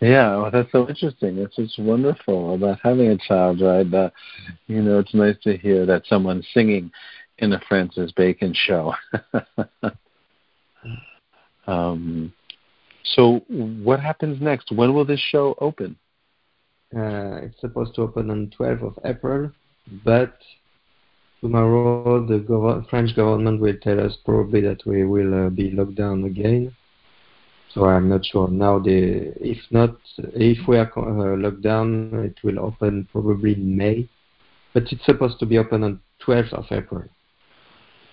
yeah, 0.00 0.36
well, 0.36 0.50
that's 0.50 0.72
so 0.72 0.88
interesting. 0.88 1.36
It's 1.38 1.56
just 1.56 1.78
wonderful 1.78 2.54
about 2.54 2.78
having 2.82 3.08
a 3.08 3.18
child, 3.18 3.60
right? 3.60 3.92
Uh, 3.92 4.08
you 4.68 4.80
know, 4.80 5.00
it's 5.00 5.12
nice 5.12 5.36
to 5.42 5.58
hear 5.58 5.84
that 5.86 6.06
someone's 6.06 6.46
singing 6.54 6.90
in 7.38 7.52
a 7.52 7.60
Francis 7.68 8.12
Bacon 8.12 8.54
show. 8.54 8.94
um, 11.66 12.32
so, 13.04 13.42
what 13.48 14.00
happens 14.00 14.40
next? 14.40 14.70
When 14.72 14.94
will 14.94 15.04
this 15.04 15.20
show 15.20 15.54
open? 15.60 15.96
Uh, 16.94 17.40
it's 17.42 17.60
supposed 17.60 17.94
to 17.94 18.02
open 18.02 18.30
on 18.30 18.52
12th 18.58 18.82
of 18.82 18.98
April, 19.04 19.50
but 20.04 20.36
tomorrow 21.40 22.24
the 22.26 22.38
gov- 22.38 22.88
French 22.90 23.16
government 23.16 23.60
will 23.60 23.76
tell 23.82 23.98
us 23.98 24.16
probably 24.24 24.60
that 24.60 24.84
we 24.84 25.04
will 25.04 25.46
uh, 25.46 25.48
be 25.48 25.70
locked 25.70 25.94
down 25.94 26.24
again. 26.24 26.74
So 27.72 27.86
I'm 27.86 28.10
not 28.10 28.26
sure 28.26 28.48
now. 28.48 28.78
The 28.78 29.32
if 29.40 29.58
not, 29.70 29.96
if 30.18 30.68
we 30.68 30.76
are 30.76 30.92
uh, 30.94 31.36
locked 31.38 31.62
down, 31.62 32.10
it 32.26 32.44
will 32.44 32.60
open 32.60 33.08
probably 33.10 33.54
in 33.54 33.76
May, 33.76 34.06
but 34.74 34.92
it's 34.92 35.04
supposed 35.06 35.38
to 35.40 35.46
be 35.46 35.56
open 35.56 35.82
on 35.82 36.00
12th 36.20 36.52
of 36.52 36.66
April. 36.70 37.04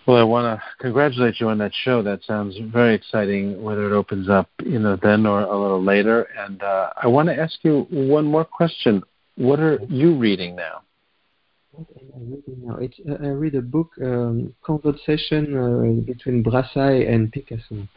Well, 0.10 0.18
I 0.18 0.24
want 0.24 0.60
to 0.60 0.64
congratulate 0.80 1.40
you 1.40 1.50
on 1.50 1.60
that 1.60 1.72
show. 1.84 2.02
That 2.02 2.24
sounds 2.26 2.58
very 2.74 2.96
exciting. 2.96 3.62
Whether 3.62 3.86
it 3.86 3.96
opens 3.96 4.28
up, 4.28 4.50
you 4.66 4.80
know, 4.80 4.98
then 5.00 5.28
or 5.28 5.42
a 5.42 5.56
little 5.56 5.84
later. 5.84 6.24
And 6.36 6.64
uh, 6.64 6.90
I 7.00 7.06
want 7.06 7.30
to 7.30 7.40
ask 7.40 7.60
you 7.62 7.86
one 7.92 8.26
more 8.26 8.44
question. 8.44 9.04
What 9.36 9.60
are 9.60 9.78
you 9.88 10.16
reading 10.16 10.56
now? 10.56 10.82
What 11.74 11.90
am 12.02 12.08
I 12.16 12.20
reading 12.22 12.66
now? 12.66 12.78
It's, 12.78 13.00
uh, 13.08 13.24
I 13.24 13.28
read 13.28 13.54
a 13.54 13.62
book, 13.62 13.92
um, 14.02 14.56
Conversation 14.64 15.56
uh, 15.56 16.02
between 16.12 16.44
Brassai 16.44 17.08
and 17.08 17.32
Picasso. 17.32 17.88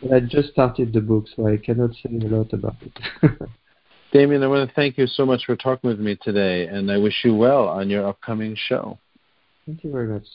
But 0.00 0.12
I 0.12 0.20
just 0.20 0.50
started 0.50 0.92
the 0.92 1.00
book, 1.00 1.24
so 1.34 1.48
I 1.48 1.56
cannot 1.56 1.94
say 1.94 2.14
a 2.14 2.28
lot 2.28 2.52
about 2.52 2.76
it. 2.80 2.96
Damien, 4.12 4.44
I 4.44 4.46
want 4.46 4.68
to 4.68 4.74
thank 4.76 4.96
you 4.96 5.08
so 5.08 5.26
much 5.26 5.46
for 5.46 5.56
talking 5.56 5.90
with 5.90 5.98
me 5.98 6.16
today, 6.22 6.68
and 6.68 6.92
I 6.92 6.98
wish 6.98 7.24
you 7.24 7.34
well 7.34 7.66
on 7.66 7.90
your 7.90 8.06
upcoming 8.06 8.56
show. 8.56 9.00
Thank 9.66 9.82
you 9.82 9.90
very 9.90 10.06
much. 10.06 10.26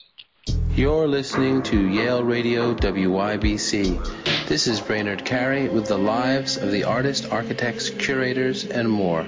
You're 0.74 1.06
listening 1.06 1.62
to 1.64 1.88
Yale 1.88 2.24
Radio 2.24 2.74
WYBC. 2.74 4.48
This 4.48 4.66
is 4.66 4.80
Brainard 4.80 5.24
Carey 5.24 5.68
with 5.68 5.86
the 5.86 5.98
lives 5.98 6.56
of 6.56 6.70
the 6.70 6.84
artists, 6.84 7.26
architects, 7.26 7.90
curators, 7.90 8.64
and 8.64 8.90
more. 8.90 9.26